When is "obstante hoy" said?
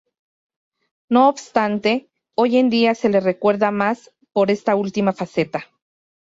1.29-2.57